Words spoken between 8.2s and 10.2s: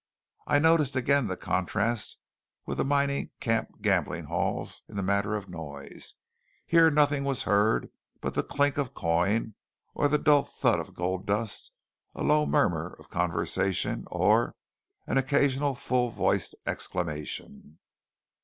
the clink of coin or the